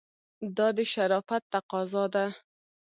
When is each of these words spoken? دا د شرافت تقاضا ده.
دا 0.57 0.67
د 0.77 0.79
شرافت 0.93 1.43
تقاضا 1.53 2.03
ده. 2.13 2.25